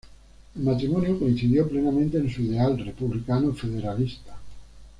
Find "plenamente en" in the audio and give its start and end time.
1.69-2.27